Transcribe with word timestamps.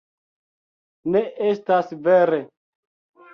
Ne, 1.15 1.21
estas 1.49 1.93
vere 2.09 2.41